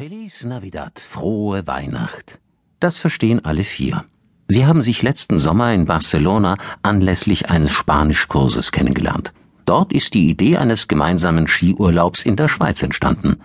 Feliz 0.00 0.44
Navidad, 0.44 0.98
frohe 0.98 1.66
Weihnacht. 1.66 2.40
Das 2.80 2.96
verstehen 2.96 3.44
alle 3.44 3.64
vier. 3.64 4.06
Sie 4.48 4.64
haben 4.64 4.80
sich 4.80 5.02
letzten 5.02 5.36
Sommer 5.36 5.74
in 5.74 5.84
Barcelona 5.84 6.56
anlässlich 6.82 7.50
eines 7.50 7.72
Spanischkurses 7.72 8.72
kennengelernt. 8.72 9.34
Dort 9.66 9.92
ist 9.92 10.14
die 10.14 10.30
Idee 10.30 10.56
eines 10.56 10.88
gemeinsamen 10.88 11.48
Skiurlaubs 11.48 12.24
in 12.24 12.36
der 12.36 12.48
Schweiz 12.48 12.82
entstanden. 12.82 13.42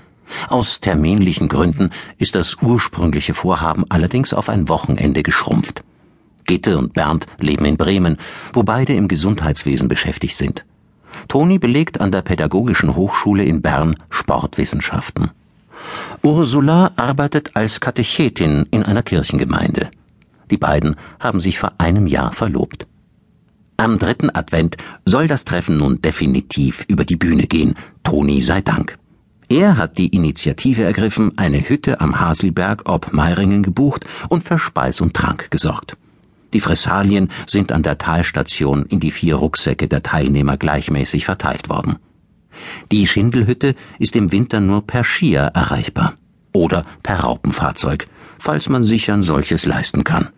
Aus 0.47 0.79
terminlichen 0.79 1.49
Gründen 1.49 1.89
ist 2.20 2.36
das 2.36 2.55
ursprüngliche 2.61 3.33
Vorhaben 3.33 3.83
allerdings 3.89 4.33
auf 4.33 4.47
ein 4.47 4.69
Wochenende 4.69 5.23
geschrumpft. 5.23 5.83
Gitte 6.45 6.77
und 6.77 6.93
Bernd 6.93 7.25
leben 7.37 7.65
in 7.65 7.75
Bremen, 7.75 8.15
wo 8.53 8.63
beide 8.63 8.93
im 8.93 9.09
Gesundheitswesen 9.09 9.89
beschäftigt 9.89 10.37
sind. 10.37 10.63
Toni 11.27 11.59
belegt 11.59 11.99
an 11.99 12.13
der 12.13 12.21
Pädagogischen 12.21 12.95
Hochschule 12.95 13.43
in 13.43 13.61
Bern 13.61 13.97
Sportwissenschaften. 14.09 15.31
Ursula 16.26 16.92
arbeitet 16.96 17.55
als 17.55 17.80
Katechetin 17.80 18.66
in 18.71 18.82
einer 18.82 19.04
Kirchengemeinde. 19.04 19.92
Die 20.50 20.57
beiden 20.57 20.96
haben 21.20 21.39
sich 21.39 21.60
vor 21.60 21.74
einem 21.78 22.07
Jahr 22.07 22.32
verlobt. 22.32 22.88
Am 23.78 24.00
dritten 24.00 24.32
Advent 24.32 24.78
soll 25.06 25.28
das 25.28 25.46
Treffen 25.46 25.78
nun 25.78 26.02
definitiv 26.02 26.83
über 26.88 27.06
die 27.06 27.16
Bühne 27.16 27.46
gehen, 27.46 27.75
Toni 28.04 28.42
sei 28.42 28.61
Dank. 28.61 28.97
Er 29.50 29.78
hat 29.78 30.00
die 30.00 30.07
Initiative 30.07 30.83
ergriffen, 30.83 31.38
eine 31.38 31.69
Hütte 31.69 32.02
am 32.02 32.19
Hasliberg 32.19 32.89
ob 32.89 33.14
Meiringen 33.14 33.61
gebucht 33.61 34.03
und 34.28 34.44
für 34.44 34.58
Speis 34.58 35.02
und 35.02 35.14
Trank 35.14 35.52
gesorgt. 35.52 35.95
Die 36.53 36.59
Fressalien 36.59 37.30
sind 37.45 37.72
an 37.72 37.83
der 37.83 38.00
Talstation 38.00 38.88
in 38.88 39.00
die 39.00 39.11
vier 39.11 39.36
Rucksäcke 39.36 39.88
der 39.88 40.02
Teilnehmer 40.02 40.58
gleichmäßig 40.58 41.25
verteilt 41.25 41.69
worden. 41.69 41.97
Die 42.91 43.08
Schindelhütte 43.08 43.75
ist 44.00 44.16
im 44.16 44.31
Winter 44.31 44.59
nur 44.59 44.86
per 44.86 45.03
Skier 45.03 45.52
erreichbar 45.53 46.13
oder 46.53 46.86
per 47.03 47.19
Raupenfahrzeug, 47.22 48.08
falls 48.39 48.69
man 48.69 48.83
sich 48.83 49.11
ein 49.11 49.23
solches 49.23 49.66
leisten 49.66 50.03
kann. 50.03 50.30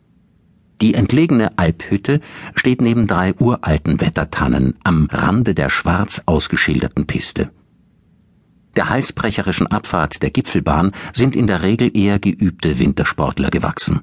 Die 0.81 0.93
entlegene 0.93 1.57
Alphütte 1.57 2.21
steht 2.55 2.81
neben 2.81 3.07
drei 3.07 3.33
uralten 3.33 3.99
Wettertannen 3.99 4.75
am 4.83 5.07
Rande 5.11 5.55
der 5.55 5.69
schwarz 5.69 6.21
ausgeschilderten 6.25 7.07
Piste. 7.07 7.49
Der 8.75 8.89
halsbrecherischen 8.89 9.65
Abfahrt 9.65 10.21
der 10.21 10.29
Gipfelbahn 10.29 10.91
sind 11.11 11.35
in 11.35 11.47
der 11.47 11.63
Regel 11.63 11.89
eher 11.97 12.19
geübte 12.19 12.77
Wintersportler 12.77 13.49
gewachsen. 13.49 14.01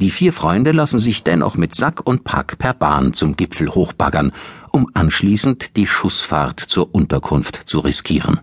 Die 0.00 0.10
vier 0.10 0.32
Freunde 0.32 0.70
lassen 0.70 1.00
sich 1.00 1.24
dennoch 1.24 1.56
mit 1.56 1.74
Sack 1.74 2.06
und 2.06 2.22
Pack 2.22 2.58
per 2.58 2.72
Bahn 2.72 3.14
zum 3.14 3.34
Gipfel 3.34 3.70
hochbaggern, 3.70 4.32
um 4.70 4.88
anschließend 4.94 5.76
die 5.76 5.88
Schussfahrt 5.88 6.60
zur 6.60 6.94
Unterkunft 6.94 7.68
zu 7.68 7.80
riskieren. 7.80 8.40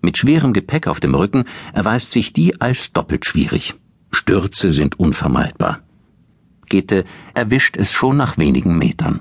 Mit 0.00 0.16
schwerem 0.16 0.54
Gepäck 0.54 0.86
auf 0.86 1.00
dem 1.00 1.14
Rücken 1.14 1.44
erweist 1.74 2.12
sich 2.12 2.32
die 2.32 2.58
als 2.60 2.92
doppelt 2.92 3.26
schwierig. 3.26 3.74
Stürze 4.10 4.72
sind 4.72 4.98
unvermeidbar. 4.98 5.80
Gitte 6.70 7.04
erwischt 7.34 7.76
es 7.76 7.92
schon 7.92 8.16
nach 8.16 8.38
wenigen 8.38 8.78
Metern. 8.78 9.20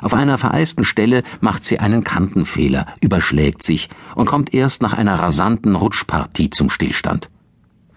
Auf 0.00 0.14
einer 0.14 0.38
vereisten 0.38 0.84
Stelle 0.84 1.24
macht 1.40 1.64
sie 1.64 1.80
einen 1.80 2.04
Kantenfehler, 2.04 2.86
überschlägt 3.00 3.64
sich 3.64 3.88
und 4.14 4.26
kommt 4.26 4.54
erst 4.54 4.82
nach 4.82 4.92
einer 4.92 5.16
rasanten 5.16 5.74
Rutschpartie 5.74 6.50
zum 6.50 6.70
Stillstand. 6.70 7.28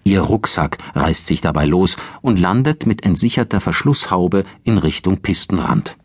Ihr 0.08 0.22
Rucksack 0.22 0.78
reißt 0.94 1.26
sich 1.26 1.42
dabei 1.42 1.66
los 1.66 1.98
und 2.22 2.40
landet 2.40 2.86
mit 2.86 3.04
entsicherter 3.04 3.60
Verschlusshaube 3.60 4.44
in 4.64 4.78
Richtung 4.78 5.18
Pistenrand. 5.24 5.98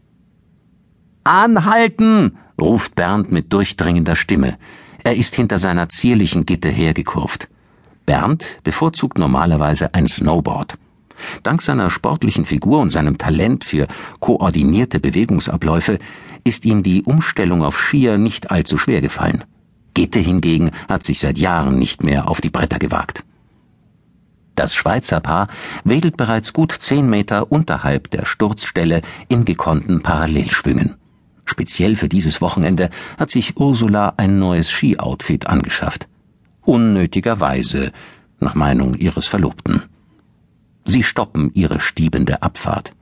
Anhalten! 1.22 2.38
ruft 2.58 2.94
Bernd 2.94 3.30
mit 3.30 3.52
durchdringender 3.52 4.16
Stimme. 4.16 4.56
Er 5.04 5.16
ist 5.16 5.34
hinter 5.34 5.58
seiner 5.58 5.90
zierlichen 5.90 6.46
Gitte 6.46 6.70
hergekurvt. 6.70 7.48
Bernd 8.06 8.60
bevorzugt 8.64 9.18
normalerweise 9.18 9.92
ein 9.92 10.06
Snowboard. 10.06 10.78
Dank 11.42 11.60
seiner 11.60 11.90
sportlichen 11.90 12.46
Figur 12.46 12.80
und 12.80 12.88
seinem 12.88 13.18
Talent 13.18 13.64
für 13.66 13.86
koordinierte 14.18 14.98
Bewegungsabläufe 14.98 15.98
ist 16.42 16.64
ihm 16.64 16.82
die 16.82 17.02
Umstellung 17.02 17.62
auf 17.62 17.78
Skier 17.78 18.16
nicht 18.16 18.50
allzu 18.50 18.78
schwer 18.78 19.02
gefallen. 19.02 19.44
Gitte 19.92 20.20
hingegen 20.20 20.70
hat 20.88 21.02
sich 21.02 21.18
seit 21.18 21.36
Jahren 21.36 21.78
nicht 21.78 22.02
mehr 22.02 22.28
auf 22.30 22.40
die 22.40 22.48
Bretter 22.48 22.78
gewagt. 22.78 23.24
Das 24.54 24.74
Schweizer 24.74 25.20
Paar 25.20 25.48
wedelt 25.84 26.16
bereits 26.16 26.52
gut 26.52 26.72
zehn 26.72 27.08
Meter 27.08 27.50
unterhalb 27.50 28.10
der 28.10 28.26
Sturzstelle 28.26 29.02
in 29.28 29.44
gekonnten 29.44 30.02
Parallelschwüngen. 30.02 30.96
Speziell 31.44 31.96
für 31.96 32.08
dieses 32.08 32.40
Wochenende 32.40 32.90
hat 33.18 33.30
sich 33.30 33.56
Ursula 33.56 34.14
ein 34.16 34.38
neues 34.38 34.70
Skioutfit 34.70 35.46
angeschafft. 35.46 36.08
Unnötigerweise, 36.62 37.92
nach 38.38 38.54
Meinung 38.54 38.94
ihres 38.94 39.26
Verlobten. 39.26 39.82
Sie 40.84 41.02
stoppen 41.02 41.50
ihre 41.54 41.80
stiebende 41.80 42.42
Abfahrt. 42.42 42.92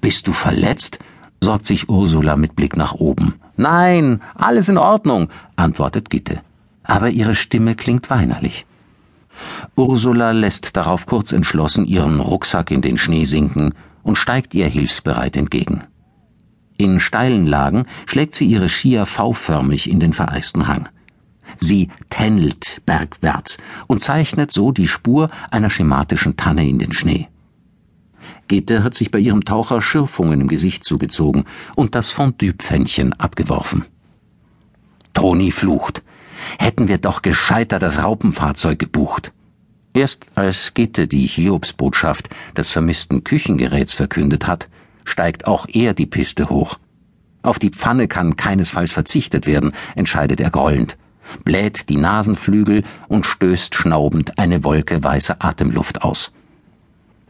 Bist 0.00 0.26
du 0.26 0.32
verletzt? 0.32 0.98
sorgt 1.40 1.66
sich 1.66 1.88
Ursula 1.88 2.36
mit 2.36 2.56
Blick 2.56 2.76
nach 2.76 2.94
oben. 2.94 3.34
Nein, 3.56 4.22
alles 4.34 4.68
in 4.68 4.78
Ordnung, 4.78 5.28
antwortet 5.54 6.10
Gitte. 6.10 6.40
Aber 6.82 7.10
ihre 7.10 7.34
Stimme 7.34 7.74
klingt 7.74 8.10
weinerlich. 8.10 8.65
Ursula 9.76 10.32
lässt 10.32 10.76
darauf 10.76 11.06
kurz 11.06 11.32
entschlossen 11.32 11.86
ihren 11.86 12.20
Rucksack 12.20 12.70
in 12.70 12.82
den 12.82 12.98
Schnee 12.98 13.24
sinken 13.24 13.74
und 14.02 14.16
steigt 14.16 14.54
ihr 14.54 14.68
hilfsbereit 14.68 15.36
entgegen. 15.36 15.82
In 16.78 17.00
steilen 17.00 17.46
Lagen 17.46 17.84
schlägt 18.06 18.34
sie 18.34 18.46
ihre 18.46 18.68
Skier 18.68 19.06
V-förmig 19.06 19.90
in 19.90 20.00
den 20.00 20.12
vereisten 20.12 20.68
Hang. 20.68 20.88
Sie 21.56 21.88
tändelt 22.10 22.82
bergwärts 22.84 23.58
und 23.86 24.00
zeichnet 24.00 24.52
so 24.52 24.72
die 24.72 24.88
Spur 24.88 25.30
einer 25.50 25.70
schematischen 25.70 26.36
Tanne 26.36 26.68
in 26.68 26.78
den 26.78 26.92
Schnee. 26.92 27.28
Gitte 28.48 28.84
hat 28.84 28.94
sich 28.94 29.10
bei 29.10 29.18
ihrem 29.18 29.44
Taucher 29.44 29.80
Schürfungen 29.80 30.40
im 30.40 30.48
Gesicht 30.48 30.84
zugezogen 30.84 31.44
und 31.74 31.94
das 31.94 32.10
Fondue-Pfännchen 32.10 33.12
abgeworfen. 33.14 33.84
Toni 35.14 35.50
flucht. 35.50 36.02
Hätten 36.58 36.88
wir 36.88 36.98
doch 36.98 37.22
gescheiter 37.22 37.78
das 37.78 38.02
Raupenfahrzeug 38.02 38.78
gebucht. 38.78 39.32
Erst 39.94 40.26
als 40.34 40.74
Gitte 40.74 41.06
die 41.08 41.26
Hiobsbotschaft 41.26 42.28
des 42.56 42.70
vermissten 42.70 43.24
Küchengeräts 43.24 43.94
verkündet 43.94 44.46
hat, 44.46 44.68
steigt 45.04 45.46
auch 45.46 45.66
er 45.72 45.94
die 45.94 46.06
Piste 46.06 46.50
hoch. 46.50 46.78
Auf 47.42 47.58
die 47.58 47.70
Pfanne 47.70 48.08
kann 48.08 48.36
keinesfalls 48.36 48.92
verzichtet 48.92 49.46
werden, 49.46 49.72
entscheidet 49.94 50.40
er 50.40 50.50
grollend, 50.50 50.96
bläht 51.44 51.88
die 51.88 51.96
Nasenflügel 51.96 52.82
und 53.08 53.24
stößt 53.24 53.74
schnaubend 53.74 54.38
eine 54.38 54.64
Wolke 54.64 55.02
weißer 55.02 55.36
Atemluft 55.38 56.02
aus. 56.02 56.32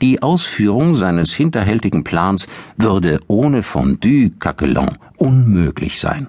Die 0.03 0.21
Ausführung 0.22 0.95
seines 0.95 1.33
hinterhältigen 1.33 2.05
Plans 2.05 2.49
würde 2.77 3.21
ohne 3.28 3.62
Fondue 3.62 4.31
Caquelon 4.39 4.99
unmöglich 5.16 6.00
sein. 6.00 6.28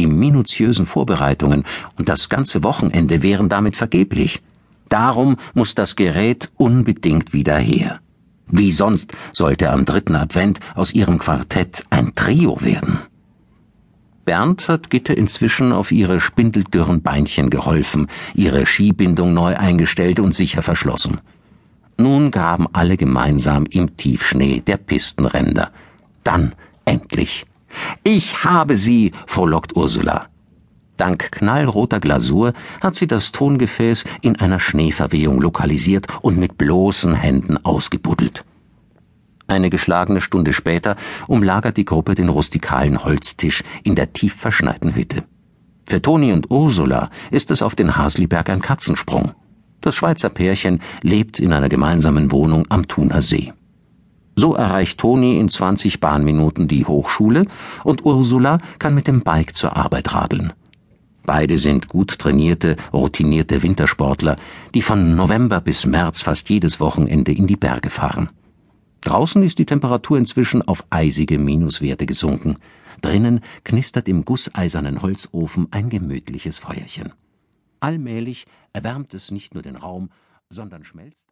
Die 0.00 0.06
minutiösen 0.06 0.86
Vorbereitungen 0.86 1.64
und 1.98 2.08
das 2.08 2.30
ganze 2.30 2.64
Wochenende 2.64 3.22
wären 3.22 3.50
damit 3.50 3.76
vergeblich. 3.76 4.40
Darum 4.88 5.36
muss 5.52 5.74
das 5.74 5.94
Gerät 5.94 6.50
unbedingt 6.56 7.34
wieder 7.34 7.58
her. 7.58 8.00
Wie 8.46 8.72
sonst 8.72 9.12
sollte 9.34 9.68
am 9.68 9.84
dritten 9.84 10.14
Advent 10.14 10.58
aus 10.74 10.94
ihrem 10.94 11.18
Quartett 11.18 11.84
ein 11.90 12.14
Trio 12.14 12.62
werden. 12.62 13.00
Bernd 14.24 14.68
hat 14.68 14.88
Gitte 14.88 15.12
inzwischen 15.12 15.70
auf 15.70 15.92
ihre 15.92 16.18
spindeldürren 16.18 17.02
Beinchen 17.02 17.50
geholfen, 17.50 18.06
ihre 18.34 18.64
Skibindung 18.64 19.34
neu 19.34 19.54
eingestellt 19.54 20.18
und 20.18 20.34
sicher 20.34 20.62
verschlossen. 20.62 21.20
Nun 21.98 22.30
graben 22.30 22.68
alle 22.72 22.96
gemeinsam 22.96 23.66
im 23.66 23.98
Tiefschnee 23.98 24.62
der 24.66 24.78
Pistenränder. 24.78 25.70
Dann 26.24 26.54
endlich 26.86 27.44
ich 28.02 28.44
habe 28.44 28.76
sie, 28.76 29.12
frohlockt 29.26 29.76
Ursula. 29.76 30.26
Dank 30.96 31.32
knallroter 31.32 31.98
Glasur 31.98 32.52
hat 32.82 32.94
sie 32.94 33.06
das 33.06 33.32
Tongefäß 33.32 34.04
in 34.20 34.36
einer 34.36 34.60
Schneeverwehung 34.60 35.40
lokalisiert 35.40 36.06
und 36.20 36.36
mit 36.36 36.58
bloßen 36.58 37.14
Händen 37.14 37.56
ausgebuddelt. 37.64 38.44
Eine 39.46 39.70
geschlagene 39.70 40.20
Stunde 40.20 40.52
später 40.52 40.96
umlagert 41.26 41.76
die 41.76 41.84
Gruppe 41.84 42.14
den 42.14 42.28
rustikalen 42.28 43.02
Holztisch 43.02 43.64
in 43.82 43.94
der 43.94 44.12
tief 44.12 44.34
verschneiten 44.34 44.94
Hütte. 44.94 45.24
Für 45.86 46.00
Toni 46.00 46.32
und 46.32 46.50
Ursula 46.50 47.10
ist 47.30 47.50
es 47.50 47.62
auf 47.62 47.74
den 47.74 47.96
Hasliberg 47.96 48.48
ein 48.48 48.60
Katzensprung. 48.60 49.32
Das 49.80 49.96
Schweizer 49.96 50.28
Pärchen 50.28 50.80
lebt 51.02 51.40
in 51.40 51.52
einer 51.52 51.68
gemeinsamen 51.68 52.30
Wohnung 52.30 52.66
am 52.68 52.86
Thuner 52.86 53.22
See. 53.22 53.52
So 54.40 54.54
erreicht 54.54 54.96
Toni 54.96 55.38
in 55.38 55.50
20 55.50 56.00
Bahnminuten 56.00 56.66
die 56.66 56.86
Hochschule 56.86 57.44
und 57.84 58.06
Ursula 58.06 58.56
kann 58.78 58.94
mit 58.94 59.06
dem 59.06 59.20
Bike 59.20 59.54
zur 59.54 59.76
Arbeit 59.76 60.14
radeln. 60.14 60.54
Beide 61.26 61.58
sind 61.58 61.88
gut 61.88 62.18
trainierte, 62.18 62.76
routinierte 62.90 63.62
Wintersportler, 63.62 64.36
die 64.74 64.80
von 64.80 65.14
November 65.14 65.60
bis 65.60 65.84
März 65.84 66.22
fast 66.22 66.48
jedes 66.48 66.80
Wochenende 66.80 67.32
in 67.32 67.48
die 67.48 67.58
Berge 67.58 67.90
fahren. 67.90 68.30
Draußen 69.02 69.42
ist 69.42 69.58
die 69.58 69.66
Temperatur 69.66 70.16
inzwischen 70.16 70.66
auf 70.66 70.86
eisige 70.88 71.38
Minuswerte 71.38 72.06
gesunken. 72.06 72.56
Drinnen 73.02 73.40
knistert 73.62 74.08
im 74.08 74.24
gusseisernen 74.24 75.02
Holzofen 75.02 75.68
ein 75.70 75.90
gemütliches 75.90 76.56
Feuerchen. 76.56 77.12
Allmählich 77.80 78.46
erwärmt 78.72 79.12
es 79.12 79.30
nicht 79.30 79.52
nur 79.52 79.62
den 79.62 79.76
Raum, 79.76 80.08
sondern 80.48 80.82
schmelzt 80.84 81.28